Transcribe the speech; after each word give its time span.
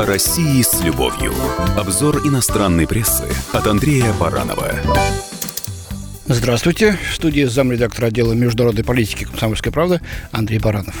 О 0.00 0.06
России 0.06 0.62
с 0.62 0.80
любовью. 0.80 1.34
Обзор 1.76 2.26
иностранной 2.26 2.86
прессы 2.86 3.26
от 3.52 3.66
Андрея 3.66 4.14
Баранова. 4.14 4.72
Здравствуйте. 6.26 6.96
В 7.10 7.14
студии 7.14 7.44
замредактора 7.44 8.06
отдела 8.06 8.32
международной 8.32 8.82
политики 8.82 9.24
«Комсомольской 9.24 9.70
правды» 9.70 10.00
Андрей 10.32 10.58
Баранов. 10.58 10.94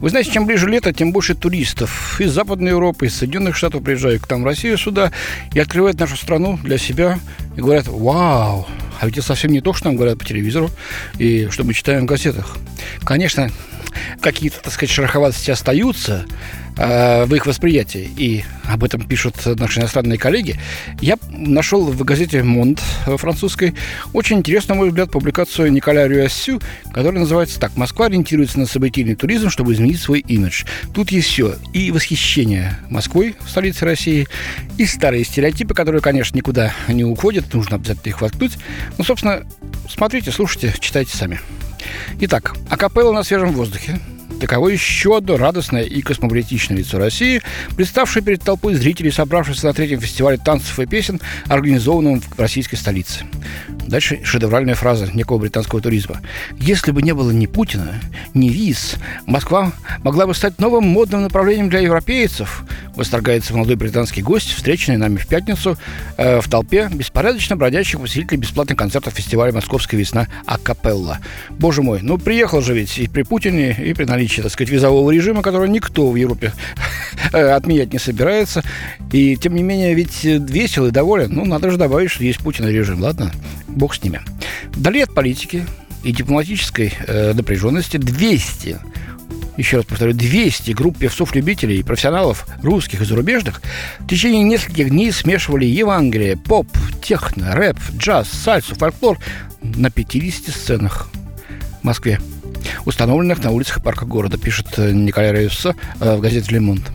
Вы 0.00 0.10
знаете, 0.10 0.32
чем 0.32 0.44
ближе 0.44 0.68
лето, 0.68 0.92
тем 0.92 1.12
больше 1.12 1.34
туристов 1.34 2.20
из 2.20 2.30
Западной 2.30 2.72
Европы, 2.72 3.06
из 3.06 3.16
Соединенных 3.16 3.56
Штатов 3.56 3.82
приезжают 3.82 4.26
к 4.26 4.30
нам 4.30 4.42
в 4.42 4.44
Россию 4.44 4.76
сюда 4.76 5.12
и 5.54 5.58
открывают 5.58 5.98
нашу 5.98 6.18
страну 6.18 6.58
для 6.62 6.76
себя 6.76 7.18
и 7.56 7.62
говорят, 7.62 7.86
вау, 7.86 8.66
а 9.00 9.06
ведь 9.06 9.16
это 9.16 9.26
совсем 9.26 9.50
не 9.50 9.62
то, 9.62 9.72
что 9.72 9.86
нам 9.86 9.96
говорят 9.96 10.18
по 10.18 10.26
телевизору 10.26 10.70
и 11.18 11.48
что 11.50 11.64
мы 11.64 11.72
читаем 11.72 12.02
в 12.02 12.06
газетах. 12.06 12.58
Конечно, 13.02 13.50
какие-то, 14.20 14.60
так 14.62 14.72
сказать, 14.72 14.90
шероховатости 14.90 15.50
остаются 15.50 16.26
э, 16.76 17.24
в 17.24 17.34
их 17.34 17.46
восприятии, 17.46 18.08
и 18.16 18.44
об 18.64 18.84
этом 18.84 19.06
пишут 19.06 19.36
наши 19.44 19.80
иностранные 19.80 20.18
коллеги, 20.18 20.58
я 21.00 21.18
нашел 21.30 21.84
в 21.84 22.04
газете 22.04 22.42
«Монд» 22.42 22.80
французской 23.06 23.74
очень 24.12 24.38
интересную, 24.38 24.76
на 24.76 24.80
мой 24.82 24.88
взгляд, 24.88 25.10
публикацию 25.10 25.72
Николя 25.72 26.08
Рюассю, 26.08 26.60
которая 26.92 27.20
называется 27.20 27.60
так 27.60 27.76
«Москва 27.76 28.06
ориентируется 28.06 28.58
на 28.58 28.66
событийный 28.66 29.14
туризм, 29.14 29.50
чтобы 29.50 29.72
изменить 29.72 30.00
свой 30.00 30.20
имидж». 30.20 30.64
Тут 30.94 31.12
есть 31.12 31.28
все. 31.28 31.54
И 31.72 31.90
восхищение 31.90 32.78
Москвой, 32.90 33.36
столице 33.46 33.84
России, 33.84 34.26
и 34.78 34.86
старые 34.86 35.24
стереотипы, 35.24 35.74
которые, 35.74 36.00
конечно, 36.00 36.36
никуда 36.36 36.72
не 36.88 37.04
уходят, 37.04 37.52
нужно 37.54 37.76
обязательно 37.76 38.10
их 38.10 38.20
воткнуть. 38.20 38.58
Ну, 38.98 39.04
собственно, 39.04 39.46
смотрите, 39.88 40.30
слушайте, 40.32 40.74
читайте 40.80 41.16
сами. 41.16 41.40
Итак, 42.20 42.54
акапелла 42.70 43.12
на 43.12 43.22
свежем 43.22 43.52
воздухе. 43.52 44.00
Таково 44.40 44.68
еще 44.68 45.16
одно 45.16 45.38
радостное 45.38 45.82
и 45.82 46.02
космополитичное 46.02 46.76
лицо 46.76 46.98
России, 46.98 47.40
представшее 47.74 48.22
перед 48.22 48.42
толпой 48.42 48.74
зрителей, 48.74 49.10
собравшихся 49.10 49.66
на 49.66 49.72
третьем 49.72 50.00
фестивале 50.00 50.36
танцев 50.36 50.78
и 50.78 50.84
песен, 50.84 51.20
организованном 51.46 52.20
в 52.20 52.38
российской 52.38 52.76
столице. 52.76 53.24
Дальше 53.86 54.20
шедевральная 54.24 54.74
фраза 54.74 55.10
некого 55.14 55.38
британского 55.38 55.80
туризма. 55.80 56.20
«Если 56.58 56.90
бы 56.90 57.00
не 57.00 57.14
было 57.14 57.30
ни 57.30 57.46
Путина, 57.46 57.94
ни 58.34 58.48
виз, 58.48 58.96
Москва 59.24 59.72
могла 60.02 60.26
бы 60.26 60.34
стать 60.34 60.58
новым 60.58 60.84
модным 60.84 61.22
направлением 61.22 61.70
для 61.70 61.80
европейцев», 61.80 62.64
восторгается 62.96 63.54
молодой 63.54 63.76
британский 63.76 64.22
гость, 64.22 64.52
встреченный 64.52 64.96
нами 64.96 65.16
в 65.16 65.26
пятницу 65.26 65.76
э, 66.16 66.40
в 66.40 66.48
толпе 66.48 66.88
беспорядочно 66.92 67.56
бродящих 67.56 68.00
посетителей 68.00 68.38
бесплатных 68.38 68.78
концертов 68.78 69.14
фестиваля 69.14 69.52
«Московская 69.52 69.96
весна» 69.96 70.26
Акапелла. 70.46 71.18
Боже 71.50 71.82
мой, 71.82 72.00
ну 72.02 72.18
приехал 72.18 72.60
же 72.60 72.74
ведь 72.74 72.98
и 72.98 73.06
при 73.06 73.22
Путине, 73.22 73.76
и 73.78 73.92
при 73.94 74.04
наличии, 74.04 74.42
так 74.42 74.50
сказать, 74.50 74.70
визового 74.70 75.10
режима, 75.10 75.42
который 75.42 75.68
никто 75.68 76.10
в 76.10 76.16
Европе 76.16 76.52
э, 77.32 77.50
отменять 77.50 77.92
не 77.92 77.98
собирается. 77.98 78.62
И, 79.12 79.36
тем 79.36 79.54
не 79.54 79.62
менее, 79.62 79.94
ведь 79.94 80.24
весело 80.24 80.88
и 80.88 80.90
доволен. 80.90 81.32
Ну, 81.32 81.44
надо 81.44 81.70
же 81.70 81.76
добавить, 81.76 82.10
что 82.10 82.24
есть 82.24 82.40
Путин 82.40 82.66
режим, 82.68 83.00
ладно? 83.00 83.30
Бог 83.68 83.94
с 83.94 84.02
ними. 84.02 84.20
Вдали 84.72 85.02
от 85.02 85.14
политики 85.14 85.66
и 86.02 86.12
дипломатической 86.12 86.92
э, 87.06 87.32
напряженности 87.34 87.96
200 87.96 88.78
еще 89.56 89.78
раз 89.78 89.86
повторю, 89.86 90.12
200 90.12 90.72
групп 90.72 90.98
певцов-любителей 90.98 91.78
и 91.78 91.82
профессионалов, 91.82 92.46
русских 92.62 93.02
и 93.02 93.04
зарубежных, 93.04 93.62
в 93.98 94.06
течение 94.06 94.42
нескольких 94.42 94.90
дней 94.90 95.12
смешивали 95.12 95.64
Евангелие, 95.64 96.36
поп, 96.36 96.68
техно, 97.02 97.54
рэп, 97.54 97.78
джаз, 97.96 98.28
сальсу, 98.28 98.74
фольклор 98.74 99.18
на 99.62 99.90
50 99.90 100.54
сценах 100.54 101.08
в 101.80 101.84
Москве, 101.84 102.20
установленных 102.84 103.42
на 103.42 103.50
улицах 103.50 103.78
и 103.78 103.82
парках 103.82 104.08
города, 104.08 104.38
пишет 104.38 104.66
э, 104.76 104.92
Николай 104.92 105.32
Рейвса 105.32 105.74
э, 106.00 106.16
в 106.16 106.20
газете 106.20 106.52
«Лемонт». 106.52 106.90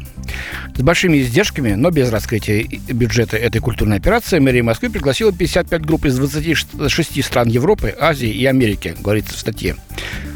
С 0.75 0.81
большими 0.81 1.17
издержками, 1.17 1.73
но 1.73 1.91
без 1.91 2.09
раскрытия 2.09 2.63
бюджета 2.63 3.37
этой 3.37 3.59
культурной 3.59 3.97
операции, 3.97 4.39
мэрия 4.39 4.63
Москвы 4.63 4.89
пригласила 4.89 5.31
55 5.31 5.81
групп 5.85 6.05
из 6.05 6.17
26 6.17 7.23
стран 7.23 7.49
Европы, 7.49 7.93
Азии 7.99 8.29
и 8.29 8.45
Америки, 8.45 8.95
говорится 8.99 9.33
в 9.33 9.39
статье. 9.39 9.75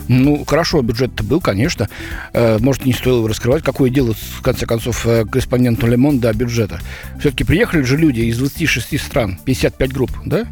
Ну, 0.07 0.43
хорошо, 0.45 0.81
бюджет-то 0.81 1.23
был, 1.23 1.41
конечно. 1.41 1.89
Э, 2.33 2.57
может, 2.59 2.85
не 2.85 2.93
стоило 2.93 3.27
раскрывать. 3.27 3.63
Какое 3.63 3.89
дело, 3.89 4.13
в 4.13 4.41
конце 4.41 4.65
концов, 4.65 5.05
э, 5.05 5.25
корреспонденту 5.25 5.87
Лемон 5.87 6.19
до 6.19 6.31
бюджета? 6.33 6.79
Все-таки 7.19 7.43
приехали 7.43 7.81
же 7.81 7.97
люди 7.97 8.21
из 8.21 8.37
26 8.37 8.99
стран, 8.99 9.39
55 9.45 9.93
групп, 9.93 10.11
да? 10.25 10.45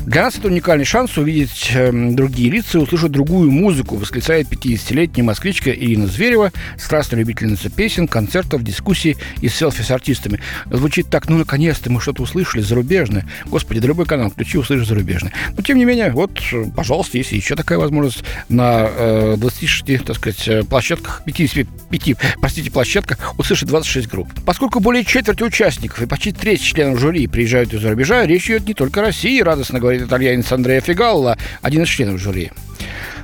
Для 0.00 0.22
нас 0.22 0.38
это 0.38 0.48
уникальный 0.48 0.84
шанс 0.84 1.16
увидеть 1.18 1.72
э, 1.74 1.90
другие 1.92 2.50
лица 2.50 2.78
и 2.78 2.80
услышать 2.80 3.10
другую 3.10 3.50
музыку, 3.50 3.96
восклицает 3.96 4.48
50-летняя 4.48 5.24
москвичка 5.24 5.70
Ирина 5.70 6.06
Зверева, 6.06 6.52
страстная 6.78 7.20
любительница 7.20 7.70
песен, 7.70 8.06
концертов, 8.06 8.62
дискуссий 8.62 9.16
и 9.40 9.48
селфи 9.48 9.82
с 9.82 9.90
артистами. 9.90 10.40
Звучит 10.70 11.08
так, 11.08 11.28
ну, 11.28 11.38
наконец-то 11.38 11.90
мы 11.90 12.00
что-то 12.00 12.22
услышали 12.22 12.62
зарубежное. 12.62 13.26
Господи, 13.46 13.80
да 13.80 13.88
любой 13.88 14.06
канал 14.06 14.30
включи, 14.30 14.58
услышишь 14.58 14.86
зарубежное. 14.86 15.32
Но, 15.56 15.62
тем 15.62 15.78
не 15.78 15.84
менее, 15.84 16.12
вот, 16.12 16.40
пожалуйста, 16.76 17.18
есть 17.18 17.32
еще 17.32 17.56
такая 17.56 17.78
возможность 17.78 18.22
на 18.48 18.91
26, 19.36 19.88
э, 19.88 19.98
так 19.98 20.16
сказать, 20.16 20.48
э, 20.48 20.62
площадках, 20.64 21.22
55, 21.24 22.16
простите, 22.40 22.70
площадках 22.70 23.38
услышать 23.38 23.68
26 23.68 24.08
групп. 24.08 24.28
Поскольку 24.44 24.80
более 24.80 25.04
четверти 25.04 25.42
участников 25.42 26.00
и 26.02 26.06
почти 26.06 26.32
треть 26.32 26.62
членов 26.62 26.98
жюри 26.98 27.26
приезжают 27.26 27.72
из-за 27.72 27.90
рубежа, 27.90 28.26
речь 28.26 28.46
идет 28.46 28.66
не 28.66 28.74
только 28.74 29.00
о 29.00 29.04
России, 29.04 29.40
радостно 29.40 29.80
говорит 29.80 30.02
итальянец 30.02 30.50
Андреа 30.52 30.80
Фигалла, 30.80 31.38
один 31.62 31.82
из 31.82 31.88
членов 31.88 32.20
жюри. 32.20 32.50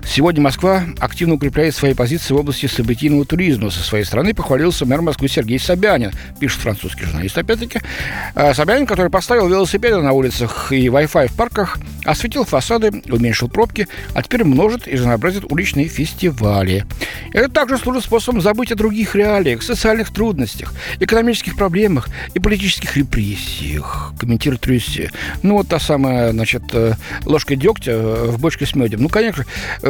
Сегодня 0.06 0.42
Москва 0.42 0.84
активно 0.98 1.34
укрепляет 1.34 1.74
свои 1.74 1.94
позиции 1.94 2.34
в 2.34 2.36
области 2.38 2.66
событийного 2.66 3.24
туризма. 3.24 3.70
Со 3.70 3.82
своей 3.82 4.04
стороны 4.04 4.34
похвалился 4.34 4.86
мэр 4.86 5.02
Москвы 5.02 5.28
Сергей 5.28 5.58
Собянин, 5.58 6.12
пишет 6.40 6.60
французский 6.60 7.04
журналист, 7.04 7.38
опять-таки. 7.38 7.80
А 8.34 8.54
Собянин, 8.54 8.86
который 8.86 9.10
поставил 9.10 9.48
велосипеды 9.48 9.98
на 10.00 10.12
улицах 10.12 10.72
и 10.72 10.86
Wi-Fi 10.86 11.28
в 11.28 11.36
парках, 11.36 11.78
осветил 12.04 12.44
фасады, 12.44 13.02
уменьшил 13.08 13.48
пробки, 13.48 13.86
а 14.14 14.22
теперь 14.22 14.44
множит 14.44 14.88
и 14.88 14.96
разнообразит 14.96 15.44
уличные 15.50 15.88
фестивали. 15.88 16.84
Это 17.32 17.48
также 17.48 17.78
служит 17.78 18.04
способом 18.04 18.40
забыть 18.40 18.72
о 18.72 18.76
других 18.76 19.14
реалиях, 19.14 19.62
социальных 19.62 20.12
трудностях, 20.12 20.72
экономических 21.00 21.56
проблемах 21.56 22.08
и 22.34 22.38
политических 22.38 22.96
репрессиях, 22.96 24.12
комментирует 24.18 24.66
Рюсси. 24.66 25.10
Ну, 25.42 25.58
вот 25.58 25.68
та 25.68 25.78
самая, 25.78 26.32
значит, 26.32 26.62
э, 26.72 26.94
ложка 27.24 27.56
дегтя 27.56 27.96
в 27.98 28.40
бочке 28.40 28.66
с 28.66 28.74
медом. 28.74 29.02
Ну, 29.02 29.08
конечно, 29.08 29.44
э, 29.82 29.87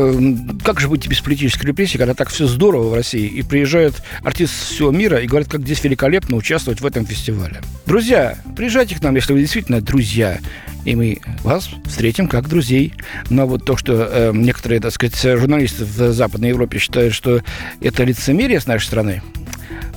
как 0.64 0.80
же 0.80 0.88
быть 0.88 1.06
без 1.08 1.20
политической 1.20 1.66
репрессии, 1.66 1.98
когда 1.98 2.14
так 2.14 2.28
все 2.28 2.46
здорово 2.46 2.88
в 2.88 2.94
России, 2.94 3.26
и 3.26 3.42
приезжают 3.42 4.02
артисты 4.22 4.56
всего 4.56 4.90
мира 4.90 5.18
и 5.18 5.26
говорят, 5.26 5.48
как 5.48 5.62
здесь 5.62 5.82
великолепно 5.84 6.36
участвовать 6.36 6.80
в 6.80 6.86
этом 6.86 7.06
фестивале. 7.06 7.60
Друзья, 7.86 8.36
приезжайте 8.56 8.96
к 8.96 9.02
нам, 9.02 9.14
если 9.14 9.32
вы 9.32 9.40
действительно 9.40 9.80
друзья, 9.80 10.38
и 10.84 10.94
мы 10.94 11.20
вас 11.42 11.68
встретим 11.84 12.28
как 12.28 12.48
друзей. 12.48 12.94
Но 13.30 13.46
вот 13.46 13.64
то, 13.64 13.76
что 13.76 14.08
э, 14.10 14.32
некоторые, 14.34 14.80
так 14.80 14.92
сказать, 14.92 15.20
журналисты 15.20 15.84
в 15.84 16.12
Западной 16.12 16.50
Европе 16.50 16.78
считают, 16.78 17.14
что 17.14 17.42
это 17.80 18.04
лицемерие 18.04 18.60
с 18.60 18.66
нашей 18.66 18.86
страны, 18.86 19.22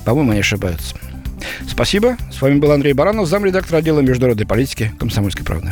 по-моему, 0.05 0.31
они 0.31 0.39
ошибаются. 0.41 0.95
Спасибо. 1.67 2.17
С 2.31 2.41
вами 2.41 2.59
был 2.59 2.71
Андрей 2.71 2.93
Баранов, 2.93 3.27
замредактор 3.27 3.77
отдела 3.77 4.01
международной 4.01 4.45
политики 4.45 4.91
«Комсомольской 4.99 5.45
правды». 5.45 5.71